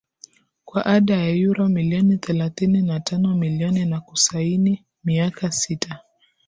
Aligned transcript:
kwa 0.65 0.85
ada 0.85 1.17
ya 1.17 1.29
Euro 1.29 1.69
milioni 1.69 2.17
thelathini 2.17 2.81
na 2.81 2.99
tano 2.99 3.35
milioni 3.35 3.85
na 3.85 4.01
kusaini 4.01 4.85
miaka 5.03 5.51
sita 5.51 5.99